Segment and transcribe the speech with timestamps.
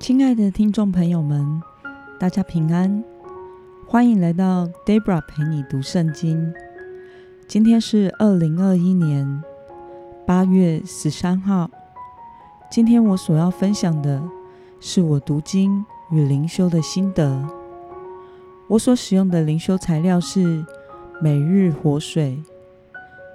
[0.00, 1.62] 亲爱的听众朋友们，
[2.18, 3.02] 大家平安，
[3.86, 6.52] 欢迎来到 Debra 陪你读圣经。
[7.48, 9.42] 今天是二零二一年
[10.26, 11.70] 八月十三号。
[12.70, 14.22] 今天我所要分享的
[14.78, 17.48] 是我读经与灵修的心得。
[18.68, 20.64] 我所使用的灵修材料是
[21.20, 22.42] 每日活水。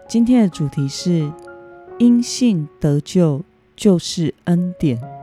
[0.07, 1.31] 今天的主题是
[1.97, 3.41] 因信得救
[3.75, 5.18] 就是恩典。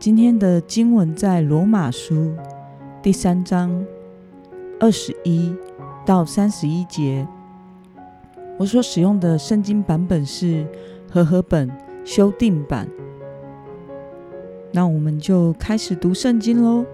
[0.00, 2.32] 今天的经文在罗马书
[3.02, 3.84] 第三章
[4.80, 5.54] 二十一
[6.06, 7.28] 到三十一节。
[8.58, 10.66] 我所使用的圣经版本是
[11.10, 11.70] 和合本
[12.02, 12.88] 修订版。
[14.72, 16.86] 那我们就开始读圣经喽。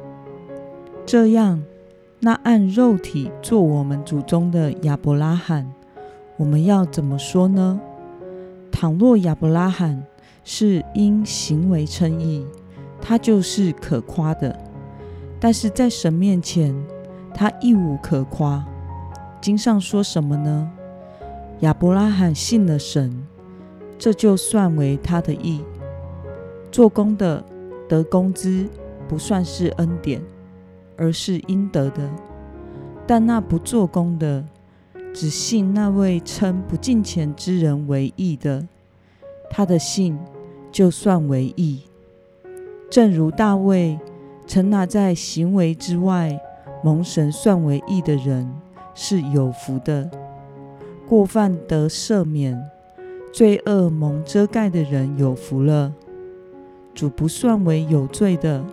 [1.06, 1.62] 这样，
[2.18, 5.72] 那按肉体做我们祖宗的亚伯拉罕，
[6.36, 7.80] 我们要怎么说呢？
[8.72, 10.04] 倘若亚伯拉罕
[10.42, 12.44] 是因行为称义。
[13.08, 14.58] 他就是可夸的，
[15.38, 16.74] 但是在神面前，
[17.32, 18.66] 他一无可夸。
[19.40, 20.68] 经上说什么呢？
[21.60, 23.24] 亚伯拉罕信了神，
[23.96, 25.62] 这就算为他的义。
[26.72, 27.44] 做工的
[27.88, 28.68] 得工资，
[29.06, 30.20] 不算是恩典，
[30.96, 32.02] 而是应得的；
[33.06, 34.44] 但那不做工的，
[35.14, 38.66] 只信那位称不敬钱之人为义的，
[39.48, 40.18] 他的信
[40.72, 41.82] 就算为义。
[42.88, 43.98] 正如大卫
[44.46, 46.40] 曾拿在行为之外
[46.84, 48.48] 蒙神算为义的人
[48.94, 50.08] 是有福的，
[51.08, 52.58] 过犯得赦免，
[53.32, 55.92] 罪恶蒙遮盖的人有福了。
[56.94, 58.64] 主不算为有罪的，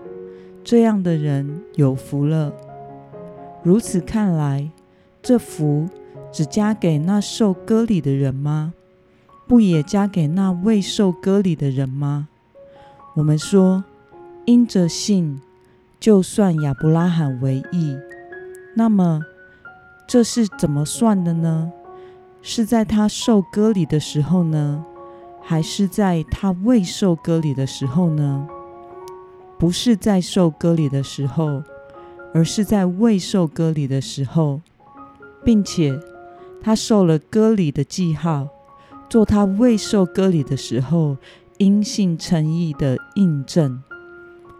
[0.64, 2.54] 这样的人有福了。
[3.64, 4.70] 如此看来，
[5.22, 5.90] 这福
[6.32, 8.74] 只加给那受割礼的人吗？
[9.48, 12.30] 不也加给那未受割礼的人吗？
[13.16, 13.84] 我们说。
[14.46, 15.40] 因着信，
[16.00, 17.98] 就算亚伯拉罕为义，
[18.76, 19.22] 那么
[20.06, 21.72] 这是怎么算的呢？
[22.42, 24.84] 是在他受割礼的时候呢，
[25.42, 28.46] 还是在他未受割礼的时候呢？
[29.58, 31.64] 不是在受割礼的时候，
[32.34, 34.60] 而是在未受割礼的时候，
[35.46, 35.98] 并且
[36.62, 38.50] 他受了割礼的记号，
[39.10, 41.16] 做他未受割礼的时候
[41.60, 43.82] 因信称义的印证。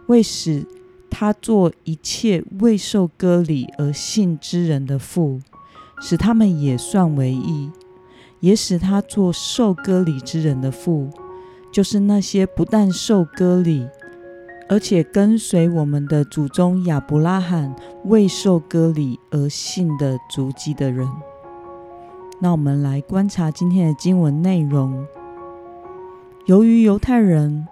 [0.06, 0.66] 为使
[1.08, 5.40] 他做一切未受割礼而信之人的父，
[6.00, 7.70] 使他们也算为义；
[8.40, 11.08] 也使他做受割礼之人的父，
[11.72, 13.88] 就是那些不但受割礼，
[14.68, 21.08] 而且跟随我们的祖宗亚伯拉罕未受割礼而信的足迹的人。
[22.40, 25.06] 那我们来观察今天的经文内容。
[26.46, 27.66] 由于犹太人。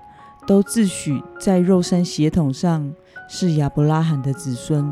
[0.46, 2.92] 都自诩在肉身血统上
[3.28, 4.84] 是亚伯拉罕的子孙，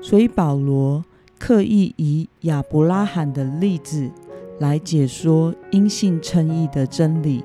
[0.00, 1.04] 所以保罗
[1.38, 4.08] 刻意以亚伯拉罕的例子
[4.60, 7.44] 来解说因信称义的真理。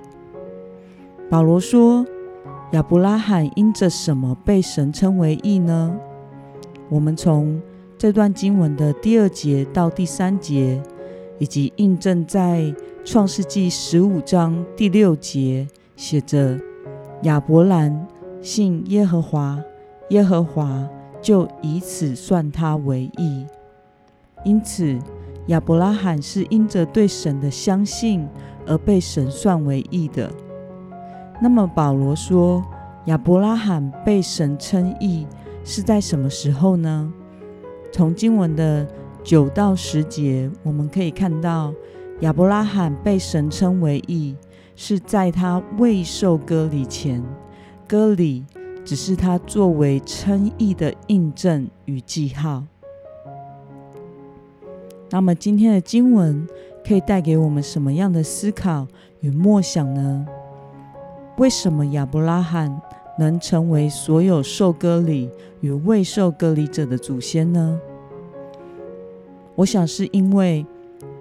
[1.30, 2.06] 保罗说
[2.74, 5.96] ：“亚伯拉罕因着什么被神称为义呢？”
[6.90, 7.60] 我们从
[7.98, 10.82] 这段经文的第二节到第三节，
[11.40, 12.74] 以及印证在
[13.04, 16.60] 创世纪十五章第六节写着。
[17.24, 18.08] 亚伯兰
[18.42, 19.58] 信耶和华，
[20.10, 20.88] 耶和华
[21.22, 23.46] 就以此算他为义。
[24.44, 25.00] 因此，
[25.48, 28.28] 亚伯拉罕是因着对神的相信
[28.68, 30.30] 而被神算为义的。
[31.42, 32.62] 那么，保罗说
[33.06, 35.26] 亚伯拉罕被神称义
[35.64, 37.12] 是在什么时候呢？
[37.92, 38.86] 从经文的
[39.24, 41.74] 九到十节，我们可以看到
[42.20, 44.36] 亚伯拉罕被神称为义。
[44.76, 47.24] 是在他未受割礼前，
[47.88, 48.44] 割礼
[48.84, 52.64] 只是他作为称义的印证与记号。
[55.10, 56.48] 那么今天的经文
[56.86, 58.88] 可以带给我们什么样的思考
[59.20, 60.26] 与默想呢？
[61.38, 62.81] 为什么亚伯拉罕
[63.19, 65.30] 能成为所有受割礼
[65.62, 67.80] 与未受割礼者的祖先呢？
[69.56, 70.66] 我想是因为。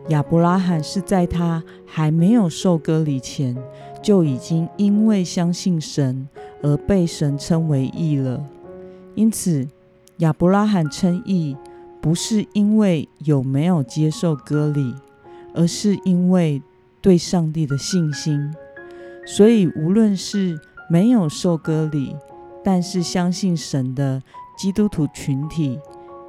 [0.08, 3.56] 亚伯拉罕是在他还没有受割礼前，
[4.02, 6.28] 就已经因为相信神
[6.60, 8.44] 而被神称为义了。
[9.14, 9.66] 因此，
[10.18, 11.56] 亚伯拉罕称义
[12.00, 14.92] 不是因为有没有接受割礼，
[15.54, 16.60] 而是因为
[17.00, 18.52] 对上帝的信心。
[19.24, 20.58] 所以，无论是
[20.90, 22.16] 没有受割礼，
[22.64, 24.20] 但是相信神的
[24.58, 25.78] 基督徒群体，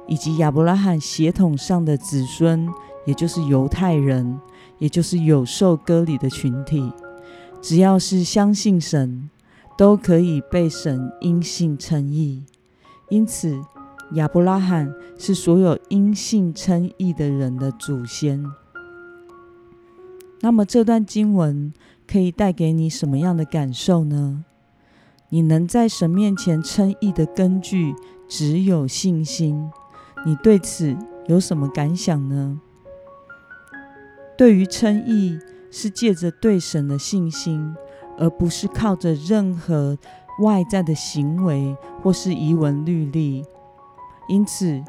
[0.06, 2.68] 以及亚伯拉罕血统上的子孙。
[3.04, 4.38] 也就是犹太人，
[4.78, 6.92] 也就是有受割礼的群体，
[7.60, 9.28] 只要是相信神，
[9.76, 12.44] 都可以被神因信称义。
[13.10, 13.60] 因此，
[14.12, 18.44] 亚伯拉罕是所有因信称义的人的祖先。
[20.40, 21.72] 那么，这段经文
[22.06, 24.44] 可以带给你什么样的感受呢？
[25.30, 27.94] 你能在神面前称义的根据
[28.28, 29.68] 只有信心。
[30.24, 30.96] 你对此
[31.26, 32.60] 有什么感想呢？
[34.36, 35.38] 对于称义，
[35.70, 37.74] 是借着对神的信心，
[38.18, 39.96] 而不是靠着任何
[40.42, 43.44] 外在的行为或是遗文律例。
[44.28, 44.82] 因此，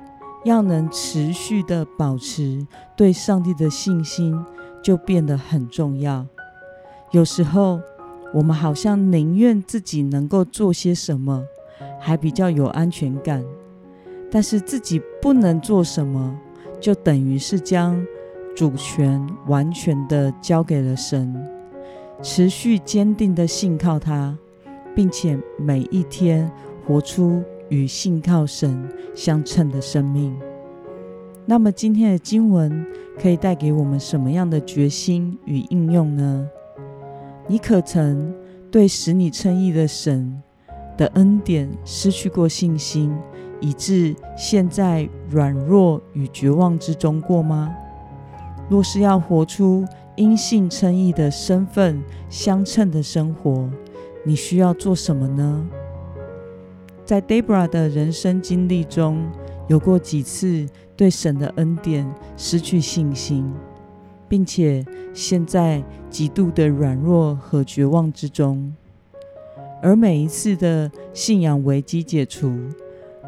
[0.46, 2.66] 要能持续的保持
[2.96, 4.36] 对上帝的信心，
[4.84, 6.26] 就变得很重要。
[7.12, 7.80] 有时候，
[8.34, 11.44] 我们好像宁愿自己能够做些什么，
[12.00, 13.44] 还比较有安全感；
[14.32, 16.40] 但是自己不能做什么，
[16.80, 18.06] 就等于是将
[18.56, 21.36] 主权完全的交给了神。
[22.22, 24.36] 持续坚定的信靠他，
[24.96, 26.50] 并且每一天
[26.88, 30.36] 活出与信靠神相称的生命。
[31.46, 32.86] 那么，今天的经文
[33.22, 36.48] 可以带给我们什么样的决心与应用呢？
[37.48, 38.34] 你可曾
[38.72, 40.42] 对使你称义的神
[40.98, 43.14] 的恩典失去过信心，
[43.60, 47.76] 以致现在软弱与绝望之中过吗？
[48.70, 49.86] 若是要活出
[50.16, 53.70] 因信称义的身份相称的生活，
[54.24, 55.66] 你需要做什么呢？
[57.04, 59.24] 在 Debra 的人生经历中，
[59.68, 63.54] 有过几次对神的恩典失去信心。
[64.28, 64.84] 并且
[65.14, 68.74] 陷在极度的软弱和绝望之中，
[69.82, 72.52] 而每一次的信仰危机解除，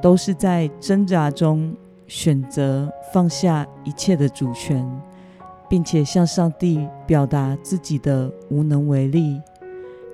[0.01, 1.74] 都是在挣扎中
[2.07, 4.86] 选择放下一切的主权，
[5.69, 9.41] 并且向上帝表达自己的无能为力，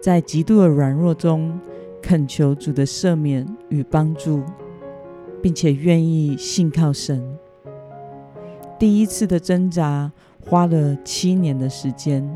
[0.01, 1.59] 在极度的软弱中
[2.01, 4.43] 恳求主的赦免与帮助，
[5.41, 7.37] 并且愿意信靠神。
[8.77, 10.11] 第一次的挣扎。
[10.45, 12.29] 花了七年的时间，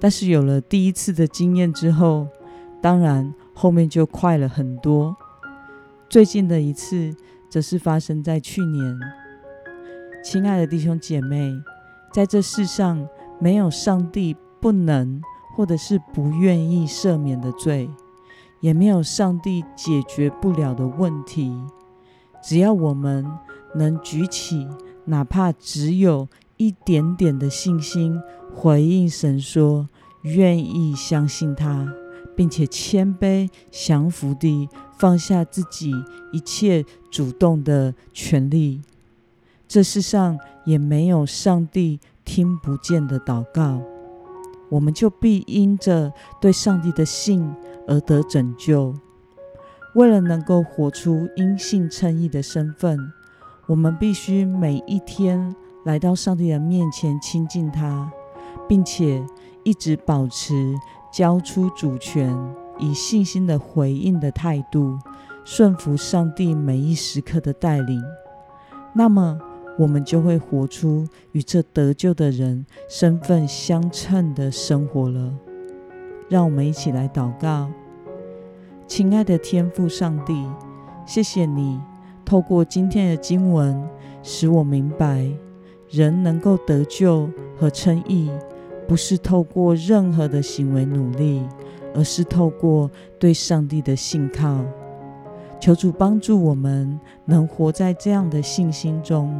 [0.00, 2.26] 但是有了第一次的经验之后，
[2.80, 5.16] 当然后面就快了很多。
[6.10, 7.14] 最近的一次
[7.48, 8.98] 则是发生在去年。
[10.24, 11.54] 亲爱的弟兄姐妹，
[12.12, 13.08] 在这世上
[13.40, 15.22] 没有上帝不能
[15.56, 17.88] 或者是不愿意赦免的罪，
[18.60, 21.52] 也没有上帝解决不了的问题。
[22.42, 23.26] 只要我们
[23.74, 24.68] 能举起，
[25.06, 26.28] 哪怕只有。
[26.58, 28.20] 一点点的信心
[28.54, 29.88] 回应神说
[30.22, 31.92] ：“愿意相信他，
[32.36, 35.90] 并且谦卑降服地放下自己
[36.32, 38.80] 一切主动的权利。
[39.72, 43.80] 这世上也没有上帝听不见的祷告，
[44.68, 47.50] 我们就必因着对上帝的信
[47.88, 48.94] 而得拯救。
[49.94, 52.98] 为了能够活出因信称义的身份，
[53.66, 58.12] 我们必须每一天。”来到上帝的面前亲近他，
[58.68, 59.24] 并且
[59.64, 60.74] 一直保持
[61.10, 62.38] 交出主权、
[62.78, 64.98] 以信心的回应的态度，
[65.46, 68.02] 顺服上帝每一时刻的带领，
[68.94, 69.40] 那么
[69.78, 75.32] 我们就会活出与这得救的人身份相称的生活了。
[76.28, 77.70] 让我们一起来祷告，
[78.86, 80.46] 亲爱的天父上帝，
[81.06, 81.80] 谢谢你
[82.24, 83.82] 透过今天的经文，
[84.22, 85.26] 使我明白。
[85.90, 88.30] 人能够得救和称义，
[88.88, 91.42] 不是透过任何的行为努力，
[91.94, 94.64] 而是透过对上帝的信靠。
[95.60, 99.38] 求主帮助我们能活在这样的信心中，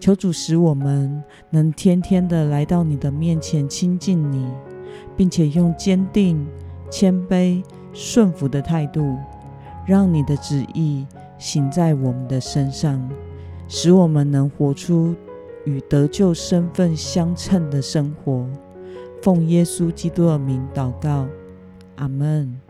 [0.00, 4.46] 求主使我们能天天的来到你的面前亲近你，
[5.16, 6.46] 并且用坚定、
[6.90, 9.16] 谦卑、顺服的态度，
[9.86, 11.06] 让你的旨意
[11.38, 13.06] 行在我们的身上，
[13.68, 15.14] 使我们能活出。
[15.66, 18.46] 与得救身份相称的生活，
[19.22, 21.26] 奉耶稣基督的名祷告，
[21.96, 22.63] 阿门。